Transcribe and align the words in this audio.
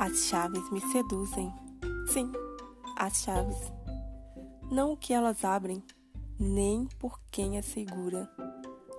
As 0.00 0.16
chaves 0.20 0.70
me 0.70 0.80
seduzem. 0.80 1.52
Sim, 2.08 2.32
as 2.96 3.18
chaves. 3.18 3.70
Não 4.70 4.92
o 4.92 4.96
que 4.96 5.12
elas 5.12 5.44
abrem, 5.44 5.84
nem 6.38 6.86
por 6.98 7.20
quem 7.30 7.58
as 7.58 7.66
segura, 7.66 8.26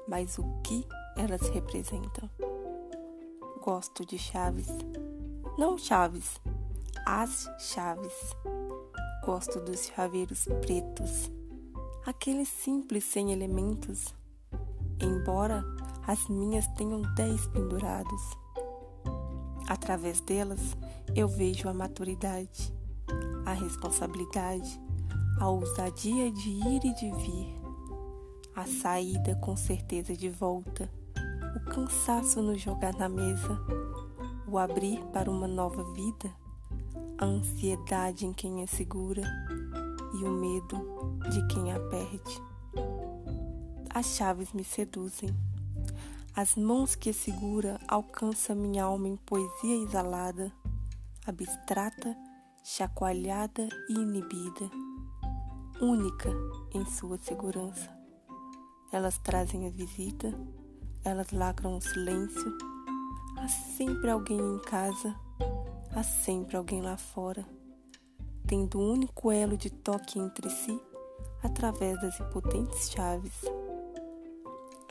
mas 0.07 0.37
o 0.37 0.43
que 0.61 0.85
elas 1.17 1.41
representam. 1.49 2.29
Gosto 3.63 4.05
de 4.05 4.19
chaves. 4.19 4.67
Não 5.57 5.75
chaves, 5.75 6.39
as 7.03 7.49
chaves. 7.57 8.35
Gosto 9.25 9.59
dos 9.59 9.87
chaveiros 9.87 10.45
pretos, 10.61 11.31
aqueles 12.05 12.47
simples 12.47 13.05
sem 13.05 13.31
elementos, 13.31 14.13
embora 15.01 15.65
as 16.05 16.27
minhas 16.27 16.67
tenham 16.75 17.01
dez 17.15 17.47
pendurados. 17.47 18.21
Através 19.71 20.19
delas, 20.19 20.75
eu 21.15 21.29
vejo 21.29 21.69
a 21.69 21.73
maturidade, 21.73 22.73
a 23.45 23.53
responsabilidade, 23.53 24.77
a 25.39 25.47
ousadia 25.47 26.29
de 26.29 26.49
ir 26.49 26.83
e 26.83 26.93
de 26.93 27.09
vir, 27.09 27.55
a 28.53 28.65
saída 28.65 29.33
com 29.35 29.55
certeza 29.55 30.13
de 30.13 30.29
volta, 30.29 30.91
o 31.55 31.69
cansaço 31.71 32.41
no 32.41 32.57
jogar 32.57 32.93
na 32.95 33.07
mesa, 33.07 33.57
o 34.45 34.57
abrir 34.57 34.99
para 35.13 35.31
uma 35.31 35.47
nova 35.47 35.85
vida, 35.93 36.29
a 37.17 37.23
ansiedade 37.23 38.25
em 38.25 38.33
quem 38.33 38.63
é 38.63 38.67
segura 38.67 39.23
e 40.19 40.25
o 40.25 40.31
medo 40.31 41.17
de 41.29 41.47
quem 41.47 41.71
a 41.71 41.79
perde. 41.79 42.41
As 43.89 44.17
chaves 44.17 44.51
me 44.51 44.65
seduzem. 44.65 45.33
As 46.33 46.55
mãos 46.55 46.95
que 46.95 47.11
segura 47.11 47.77
alcançam 47.89 48.55
minha 48.55 48.85
alma 48.85 49.09
em 49.09 49.17
poesia 49.17 49.83
exalada, 49.83 50.49
abstrata, 51.27 52.15
chacoalhada 52.63 53.67
e 53.89 53.93
inibida, 53.93 54.71
única 55.81 56.29
em 56.73 56.85
sua 56.85 57.17
segurança. 57.17 57.89
Elas 58.93 59.17
trazem 59.17 59.67
a 59.67 59.69
visita, 59.69 60.33
elas 61.03 61.31
lacram 61.31 61.75
o 61.75 61.81
silêncio. 61.81 62.57
Há 63.37 63.49
sempre 63.49 64.09
alguém 64.09 64.39
em 64.39 64.59
casa, 64.59 65.13
há 65.93 66.01
sempre 66.01 66.55
alguém 66.55 66.81
lá 66.81 66.95
fora, 66.95 67.45
tendo 68.47 68.79
um 68.79 68.93
único 68.93 69.33
elo 69.33 69.57
de 69.57 69.69
toque 69.69 70.17
entre 70.17 70.49
si 70.49 70.81
através 71.43 71.99
das 71.99 72.17
impotentes 72.21 72.89
chaves. 72.89 73.60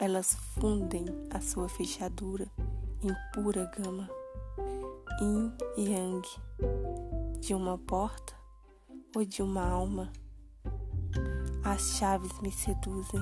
Elas 0.03 0.35
fundem 0.55 1.05
a 1.31 1.43
sua 1.43 1.69
fechadura 1.69 2.51
em 3.03 3.15
pura 3.35 3.71
gama, 3.77 4.09
yin 5.21 5.53
e 5.77 5.91
yang, 5.91 6.27
de 7.39 7.55
uma 7.55 7.77
porta 7.77 8.33
ou 9.15 9.23
de 9.27 9.43
uma 9.43 9.63
alma. 9.63 10.11
As 11.63 11.99
chaves 11.99 12.33
me 12.41 12.51
seduzem. 12.51 13.21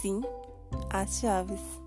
Sim, 0.00 0.22
as 0.90 1.20
chaves. 1.20 1.83